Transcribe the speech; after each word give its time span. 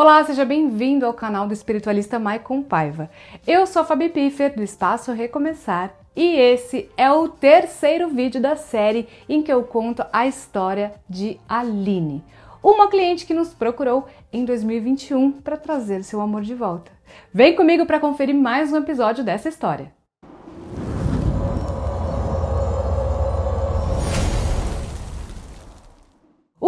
Olá, 0.00 0.22
seja 0.22 0.44
bem-vindo 0.44 1.04
ao 1.04 1.12
canal 1.12 1.48
do 1.48 1.52
espiritualista 1.52 2.20
Maicon 2.20 2.62
Paiva. 2.62 3.10
Eu 3.44 3.66
sou 3.66 3.82
a 3.82 3.84
Fabi 3.84 4.08
Piffer 4.08 4.54
do 4.54 4.62
Espaço 4.62 5.10
Recomeçar 5.10 5.92
e 6.14 6.36
esse 6.36 6.88
é 6.96 7.10
o 7.10 7.28
terceiro 7.28 8.08
vídeo 8.08 8.40
da 8.40 8.54
série 8.54 9.08
em 9.28 9.42
que 9.42 9.52
eu 9.52 9.64
conto 9.64 10.06
a 10.12 10.24
história 10.24 10.94
de 11.10 11.40
Aline, 11.48 12.22
uma 12.62 12.88
cliente 12.88 13.26
que 13.26 13.34
nos 13.34 13.52
procurou 13.52 14.06
em 14.32 14.44
2021 14.44 15.32
para 15.32 15.56
trazer 15.56 16.04
seu 16.04 16.20
amor 16.20 16.42
de 16.42 16.54
volta. 16.54 16.92
Vem 17.34 17.56
comigo 17.56 17.84
para 17.84 17.98
conferir 17.98 18.36
mais 18.36 18.72
um 18.72 18.76
episódio 18.76 19.24
dessa 19.24 19.48
história. 19.48 19.97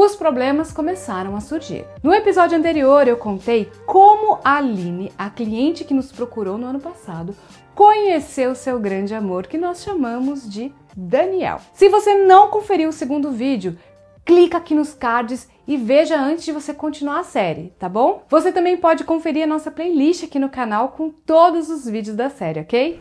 Os 0.01 0.17
problemas 0.17 0.73
começaram 0.73 1.37
a 1.37 1.41
surgir. 1.41 1.85
No 2.03 2.15
episódio 2.15 2.57
anterior, 2.57 3.07
eu 3.07 3.19
contei 3.19 3.71
como 3.85 4.39
a 4.43 4.57
Aline, 4.57 5.13
a 5.19 5.29
cliente 5.29 5.85
que 5.85 5.93
nos 5.93 6.11
procurou 6.11 6.57
no 6.57 6.67
ano 6.67 6.81
passado, 6.81 7.37
conheceu 7.75 8.55
seu 8.55 8.81
grande 8.81 9.15
amor, 9.15 9.47
que 9.47 9.59
nós 9.59 9.83
chamamos 9.83 10.49
de 10.49 10.73
Daniel. 10.97 11.61
Se 11.75 11.91
você 11.91 12.15
não 12.15 12.49
conferiu 12.49 12.89
o 12.89 12.95
segundo 12.95 13.31
vídeo, 13.31 13.79
clica 14.25 14.57
aqui 14.57 14.75
nos 14.75 14.95
cards 14.95 15.47
e 15.69 15.77
veja 15.77 16.19
antes 16.19 16.47
de 16.47 16.53
você 16.53 16.73
continuar 16.73 17.21
a 17.21 17.25
série, 17.25 17.75
tá 17.79 17.89
bom? 17.89 18.23
Você 18.31 18.51
também 18.51 18.79
pode 18.79 19.05
conferir 19.05 19.45
a 19.45 19.47
nossa 19.47 19.71
playlist 19.71 20.25
aqui 20.25 20.39
no 20.39 20.49
canal 20.49 20.89
com 20.89 21.11
todos 21.11 21.69
os 21.69 21.85
vídeos 21.85 22.17
da 22.17 22.31
série, 22.31 22.61
ok? 22.61 23.01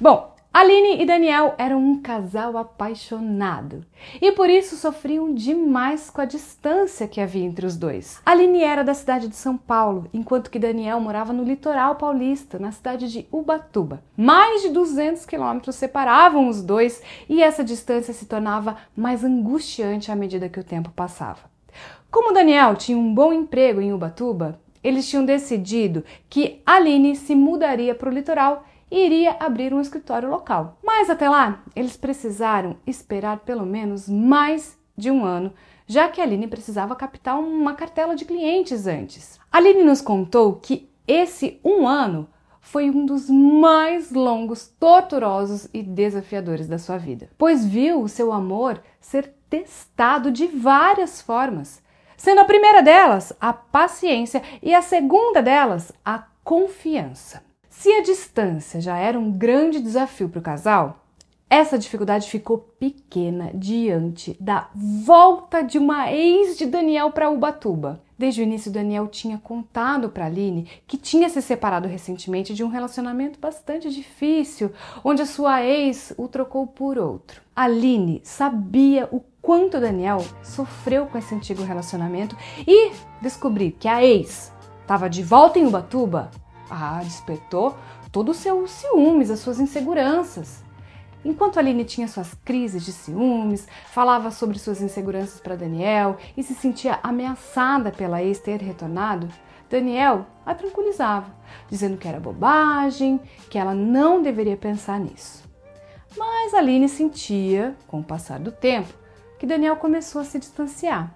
Bom, 0.00 0.31
Aline 0.54 1.00
e 1.00 1.06
Daniel 1.06 1.54
eram 1.56 1.78
um 1.78 2.02
casal 2.02 2.58
apaixonado 2.58 3.86
e 4.20 4.32
por 4.32 4.50
isso 4.50 4.76
sofriam 4.76 5.32
demais 5.32 6.10
com 6.10 6.20
a 6.20 6.26
distância 6.26 7.08
que 7.08 7.22
havia 7.22 7.42
entre 7.42 7.64
os 7.64 7.74
dois. 7.74 8.20
Aline 8.26 8.62
era 8.62 8.84
da 8.84 8.92
cidade 8.92 9.28
de 9.28 9.34
São 9.34 9.56
Paulo, 9.56 10.10
enquanto 10.12 10.50
que 10.50 10.58
Daniel 10.58 11.00
morava 11.00 11.32
no 11.32 11.42
litoral 11.42 11.94
paulista, 11.94 12.58
na 12.58 12.70
cidade 12.70 13.10
de 13.10 13.26
Ubatuba. 13.32 14.02
Mais 14.14 14.60
de 14.60 14.68
200 14.68 15.24
quilômetros 15.24 15.74
separavam 15.76 16.46
os 16.46 16.62
dois 16.62 17.00
e 17.30 17.42
essa 17.42 17.64
distância 17.64 18.12
se 18.12 18.26
tornava 18.26 18.76
mais 18.94 19.24
angustiante 19.24 20.12
à 20.12 20.14
medida 20.14 20.50
que 20.50 20.60
o 20.60 20.64
tempo 20.64 20.90
passava. 20.90 21.50
Como 22.10 22.34
Daniel 22.34 22.76
tinha 22.76 22.98
um 22.98 23.14
bom 23.14 23.32
emprego 23.32 23.80
em 23.80 23.94
Ubatuba, 23.94 24.60
eles 24.84 25.08
tinham 25.08 25.24
decidido 25.24 26.04
que 26.28 26.60
Aline 26.66 27.16
se 27.16 27.34
mudaria 27.34 27.94
para 27.94 28.10
o 28.10 28.12
litoral 28.12 28.64
e 28.92 29.06
iria 29.06 29.38
abrir 29.40 29.72
um 29.72 29.80
escritório 29.80 30.28
local. 30.28 30.76
Mas 30.84 31.08
até 31.08 31.26
lá, 31.26 31.62
eles 31.74 31.96
precisaram 31.96 32.76
esperar 32.86 33.38
pelo 33.38 33.64
menos 33.64 34.06
mais 34.06 34.78
de 34.94 35.10
um 35.10 35.24
ano, 35.24 35.54
já 35.86 36.10
que 36.10 36.20
a 36.20 36.24
Aline 36.24 36.46
precisava 36.46 36.94
captar 36.94 37.38
uma 37.38 37.72
cartela 37.72 38.14
de 38.14 38.26
clientes 38.26 38.86
antes. 38.86 39.40
A 39.50 39.56
Aline 39.56 39.82
nos 39.82 40.02
contou 40.02 40.56
que 40.56 40.90
esse 41.08 41.58
um 41.64 41.88
ano 41.88 42.28
foi 42.60 42.90
um 42.90 43.06
dos 43.06 43.30
mais 43.30 44.12
longos, 44.12 44.68
torturosos 44.78 45.66
e 45.72 45.82
desafiadores 45.82 46.68
da 46.68 46.78
sua 46.78 46.98
vida, 46.98 47.30
pois 47.38 47.64
viu 47.64 48.02
o 48.02 48.08
seu 48.08 48.30
amor 48.30 48.78
ser 49.00 49.32
testado 49.48 50.30
de 50.30 50.46
várias 50.46 51.22
formas, 51.22 51.82
sendo 52.14 52.42
a 52.42 52.44
primeira 52.44 52.82
delas 52.82 53.32
a 53.40 53.54
paciência 53.54 54.42
e 54.62 54.74
a 54.74 54.82
segunda 54.82 55.40
delas 55.42 55.92
a 56.04 56.24
confiança. 56.44 57.51
Se 57.72 57.90
a 57.90 58.02
distância 58.02 58.82
já 58.82 58.98
era 58.98 59.18
um 59.18 59.32
grande 59.32 59.80
desafio 59.80 60.28
para 60.28 60.38
o 60.38 60.42
casal, 60.42 61.04
essa 61.48 61.78
dificuldade 61.78 62.30
ficou 62.30 62.58
pequena 62.58 63.50
diante 63.54 64.36
da 64.38 64.68
volta 64.74 65.62
de 65.62 65.78
uma 65.78 66.12
ex 66.12 66.58
de 66.58 66.66
Daniel 66.66 67.10
para 67.10 67.30
Ubatuba. 67.30 68.00
Desde 68.16 68.42
o 68.42 68.44
início, 68.44 68.70
Daniel 68.70 69.08
tinha 69.08 69.38
contado 69.38 70.10
para 70.10 70.26
Aline 70.26 70.68
que 70.86 70.98
tinha 70.98 71.30
se 71.30 71.40
separado 71.40 71.88
recentemente 71.88 72.54
de 72.54 72.62
um 72.62 72.68
relacionamento 72.68 73.40
bastante 73.40 73.90
difícil, 73.90 74.70
onde 75.02 75.22
a 75.22 75.26
sua 75.26 75.64
ex 75.64 76.12
o 76.18 76.28
trocou 76.28 76.66
por 76.66 76.98
outro. 76.98 77.40
Aline 77.56 78.20
sabia 78.22 79.08
o 79.10 79.24
quanto 79.40 79.80
Daniel 79.80 80.24
sofreu 80.42 81.06
com 81.06 81.16
esse 81.16 81.34
antigo 81.34 81.64
relacionamento 81.64 82.36
e 82.68 82.92
descobrir 83.20 83.72
que 83.72 83.88
a 83.88 84.04
ex 84.04 84.52
estava 84.82 85.08
de 85.08 85.22
volta 85.22 85.58
em 85.58 85.66
Ubatuba 85.66 86.30
ah, 86.72 87.00
despertou 87.02 87.76
todo 88.10 88.30
o 88.30 88.34
seu 88.34 88.66
ciúmes, 88.66 89.30
as 89.30 89.40
suas 89.40 89.60
inseguranças. 89.60 90.62
Enquanto 91.24 91.58
Aline 91.58 91.84
tinha 91.84 92.08
suas 92.08 92.34
crises 92.44 92.84
de 92.84 92.92
ciúmes, 92.92 93.68
falava 93.86 94.30
sobre 94.30 94.58
suas 94.58 94.82
inseguranças 94.82 95.40
para 95.40 95.56
Daniel 95.56 96.16
e 96.36 96.42
se 96.42 96.54
sentia 96.54 96.98
ameaçada 97.02 97.92
pela 97.92 98.22
ex 98.22 98.40
ter 98.40 98.60
retornado, 98.60 99.28
Daniel 99.70 100.26
a 100.44 100.54
tranquilizava, 100.54 101.32
dizendo 101.70 101.96
que 101.96 102.08
era 102.08 102.18
bobagem, 102.18 103.20
que 103.48 103.56
ela 103.56 103.74
não 103.74 104.20
deveria 104.20 104.56
pensar 104.56 104.98
nisso. 104.98 105.44
Mas 106.16 106.52
Aline 106.52 106.88
sentia, 106.88 107.74
com 107.86 108.00
o 108.00 108.04
passar 108.04 108.38
do 108.38 108.52
tempo, 108.52 108.92
que 109.38 109.46
Daniel 109.46 109.76
começou 109.76 110.20
a 110.20 110.24
se 110.24 110.38
distanciar. 110.38 111.14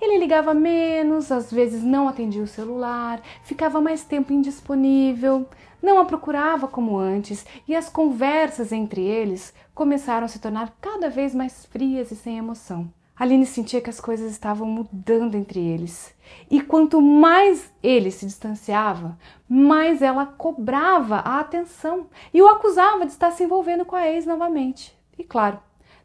Ele 0.00 0.18
ligava 0.18 0.54
menos, 0.54 1.30
às 1.30 1.52
vezes 1.52 1.82
não 1.82 2.08
atendia 2.08 2.42
o 2.42 2.46
celular, 2.46 3.20
ficava 3.42 3.80
mais 3.80 4.02
tempo 4.02 4.32
indisponível, 4.32 5.46
não 5.82 5.98
a 5.98 6.04
procurava 6.04 6.66
como 6.66 6.98
antes 6.98 7.44
e 7.68 7.74
as 7.76 7.88
conversas 7.88 8.72
entre 8.72 9.02
eles 9.02 9.52
começaram 9.74 10.24
a 10.24 10.28
se 10.28 10.38
tornar 10.38 10.74
cada 10.80 11.08
vez 11.08 11.34
mais 11.34 11.64
frias 11.66 12.10
e 12.10 12.16
sem 12.16 12.38
emoção. 12.38 12.90
Aline 13.20 13.44
sentia 13.44 13.82
que 13.82 13.90
as 13.90 14.00
coisas 14.00 14.32
estavam 14.32 14.66
mudando 14.66 15.34
entre 15.34 15.60
eles. 15.60 16.14
E 16.50 16.62
quanto 16.62 17.02
mais 17.02 17.70
ele 17.82 18.10
se 18.10 18.24
distanciava, 18.24 19.18
mais 19.46 20.00
ela 20.00 20.24
cobrava 20.24 21.16
a 21.16 21.38
atenção 21.38 22.06
e 22.32 22.40
o 22.40 22.48
acusava 22.48 23.04
de 23.04 23.12
estar 23.12 23.30
se 23.30 23.44
envolvendo 23.44 23.84
com 23.84 23.94
a 23.94 24.08
ex 24.08 24.24
novamente. 24.24 24.98
E 25.18 25.24
claro, 25.24 25.58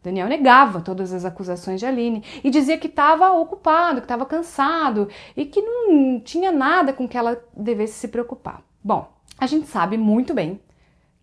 Daniel 0.05 0.27
negava 0.27 0.81
todas 0.81 1.11
as 1.11 1.25
acusações 1.25 1.79
de 1.79 1.85
Aline 1.87 2.23
e 2.43 2.51
dizia 2.51 2.77
que 2.77 2.85
estava 2.85 3.31
ocupado, 3.33 4.01
que 4.01 4.05
estava 4.05 4.23
cansado 4.23 5.09
e 5.35 5.45
que 5.45 5.59
não 5.59 6.19
tinha 6.19 6.51
nada 6.51 6.93
com 6.93 7.07
que 7.07 7.17
ela 7.17 7.43
devesse 7.57 7.93
se 7.93 8.07
preocupar. 8.07 8.61
Bom, 8.83 9.11
a 9.39 9.47
gente 9.47 9.65
sabe 9.65 9.97
muito 9.97 10.31
bem 10.31 10.59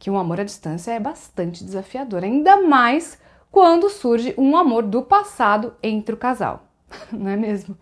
que 0.01 0.11
um 0.11 0.19
amor 0.19 0.41
à 0.41 0.45
distância 0.45 0.91
é 0.91 0.99
bastante 0.99 1.65
desafiador, 1.65 2.25
ainda 2.25 2.61
mais 2.61 3.21
quando 3.53 3.89
surge 3.89 4.35
um 4.37 4.57
amor 4.57 4.83
do 4.83 5.03
passado 5.03 5.75
entre 5.81 6.17
o 6.17 6.19
casal, 6.19 6.65
não 7.13 7.31
é 7.31 7.37
mesmo? 7.37 7.79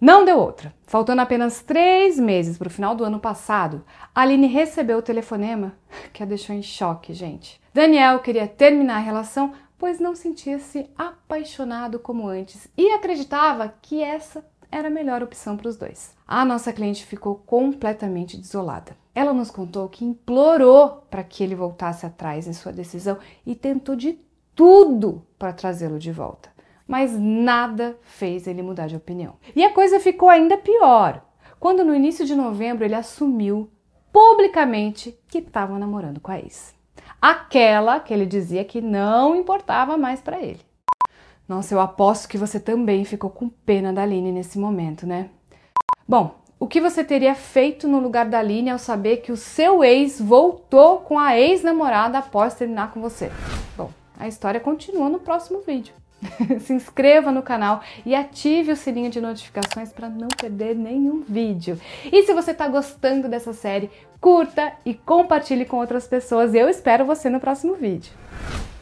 Não 0.00 0.24
deu 0.24 0.38
outra. 0.38 0.72
Faltando 0.86 1.20
apenas 1.20 1.60
três 1.60 2.18
meses 2.18 2.56
para 2.56 2.68
o 2.68 2.70
final 2.70 2.94
do 2.94 3.04
ano 3.04 3.18
passado, 3.18 3.84
Aline 4.14 4.46
recebeu 4.46 4.98
o 4.98 5.02
telefonema 5.02 5.74
que 6.12 6.22
a 6.22 6.26
deixou 6.26 6.54
em 6.54 6.62
choque, 6.62 7.12
gente. 7.12 7.60
Daniel 7.74 8.20
queria 8.20 8.46
terminar 8.46 8.96
a 8.96 9.00
relação, 9.00 9.52
pois 9.80 9.98
não 9.98 10.14
sentia-se 10.14 10.90
apaixonado 10.96 11.98
como 11.98 12.28
antes 12.28 12.68
e 12.76 12.90
acreditava 12.90 13.72
que 13.80 14.02
essa 14.02 14.44
era 14.70 14.88
a 14.88 14.90
melhor 14.90 15.22
opção 15.22 15.56
para 15.56 15.68
os 15.68 15.76
dois. 15.76 16.14
A 16.28 16.44
nossa 16.44 16.70
cliente 16.70 17.04
ficou 17.06 17.36
completamente 17.36 18.36
desolada. 18.36 18.94
Ela 19.14 19.32
nos 19.32 19.50
contou 19.50 19.88
que 19.88 20.04
implorou 20.04 21.02
para 21.10 21.24
que 21.24 21.42
ele 21.42 21.54
voltasse 21.54 22.04
atrás 22.04 22.46
em 22.46 22.52
sua 22.52 22.72
decisão 22.72 23.16
e 23.44 23.54
tentou 23.54 23.96
de 23.96 24.18
tudo 24.54 25.22
para 25.38 25.54
trazê-lo 25.54 25.98
de 25.98 26.12
volta, 26.12 26.50
mas 26.86 27.18
nada 27.18 27.98
fez 28.02 28.46
ele 28.46 28.60
mudar 28.60 28.86
de 28.86 28.96
opinião. 28.96 29.36
E 29.56 29.64
a 29.64 29.72
coisa 29.72 29.98
ficou 29.98 30.28
ainda 30.28 30.58
pior 30.58 31.24
quando 31.58 31.84
no 31.84 31.94
início 31.94 32.26
de 32.26 32.34
novembro 32.34 32.84
ele 32.84 32.94
assumiu 32.94 33.70
publicamente 34.12 35.18
que 35.26 35.38
estava 35.38 35.78
namorando 35.78 36.20
com 36.20 36.30
a 36.30 36.38
ex 36.38 36.78
aquela 37.20 38.00
que 38.00 38.12
ele 38.12 38.26
dizia 38.26 38.64
que 38.64 38.80
não 38.80 39.34
importava 39.36 39.96
mais 39.96 40.20
para 40.20 40.40
ele. 40.40 40.60
Nossa, 41.48 41.74
eu 41.74 41.80
aposto 41.80 42.28
que 42.28 42.38
você 42.38 42.60
também 42.60 43.04
ficou 43.04 43.28
com 43.28 43.48
pena 43.48 43.92
da 43.92 44.02
Aline 44.02 44.30
nesse 44.30 44.58
momento, 44.58 45.06
né? 45.06 45.30
Bom, 46.06 46.34
o 46.60 46.66
que 46.66 46.80
você 46.80 47.02
teria 47.02 47.34
feito 47.34 47.88
no 47.88 47.98
lugar 47.98 48.26
da 48.26 48.38
Aline 48.38 48.70
ao 48.70 48.78
saber 48.78 49.18
que 49.18 49.32
o 49.32 49.36
seu 49.36 49.82
ex 49.82 50.20
voltou 50.20 50.98
com 50.98 51.18
a 51.18 51.38
ex-namorada 51.38 52.18
após 52.18 52.54
terminar 52.54 52.92
com 52.92 53.00
você? 53.00 53.32
Bom, 53.76 53.90
a 54.18 54.28
história 54.28 54.60
continua 54.60 55.08
no 55.08 55.18
próximo 55.18 55.60
vídeo. 55.60 55.94
Se 56.60 56.72
inscreva 56.72 57.32
no 57.32 57.42
canal 57.42 57.82
e 58.04 58.14
ative 58.14 58.72
o 58.72 58.76
sininho 58.76 59.10
de 59.10 59.20
notificações 59.20 59.92
para 59.92 60.08
não 60.08 60.28
perder 60.28 60.74
nenhum 60.76 61.22
vídeo. 61.26 61.80
E 62.12 62.22
se 62.22 62.34
você 62.34 62.50
está 62.50 62.68
gostando 62.68 63.28
dessa 63.28 63.52
série, 63.52 63.90
curta 64.20 64.72
e 64.84 64.94
compartilhe 64.94 65.64
com 65.64 65.78
outras 65.78 66.06
pessoas. 66.06 66.54
Eu 66.54 66.68
espero 66.68 67.04
você 67.04 67.30
no 67.30 67.40
próximo 67.40 67.74
vídeo. 67.74 68.12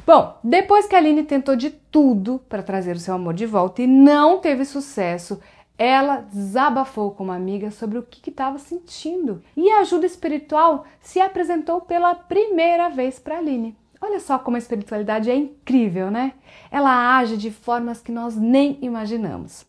Bom, 0.06 0.38
depois 0.42 0.86
que 0.86 0.94
a 0.94 0.98
Aline 0.98 1.22
tentou 1.22 1.54
de 1.54 1.70
tudo 1.70 2.40
para 2.48 2.62
trazer 2.62 2.96
o 2.96 2.98
seu 2.98 3.14
amor 3.14 3.34
de 3.34 3.44
volta 3.44 3.82
e 3.82 3.86
não 3.86 4.38
teve 4.38 4.64
sucesso, 4.64 5.38
ela 5.76 6.22
desabafou 6.32 7.12
com 7.12 7.24
uma 7.24 7.36
amiga 7.36 7.70
sobre 7.70 7.98
o 7.98 8.02
que 8.02 8.30
estava 8.30 8.58
sentindo 8.58 9.42
e 9.56 9.70
a 9.70 9.80
ajuda 9.80 10.06
espiritual 10.06 10.84
se 11.00 11.20
apresentou 11.20 11.82
pela 11.82 12.14
primeira 12.14 12.88
vez 12.88 13.18
para 13.18 13.38
Aline. 13.38 13.76
Olha 14.08 14.20
só 14.20 14.38
como 14.38 14.56
a 14.56 14.58
espiritualidade 14.58 15.30
é 15.30 15.36
incrível, 15.36 16.10
né? 16.10 16.32
Ela 16.70 17.18
age 17.18 17.36
de 17.36 17.50
formas 17.50 18.00
que 18.00 18.10
nós 18.10 18.34
nem 18.34 18.78
imaginamos. 18.80 19.67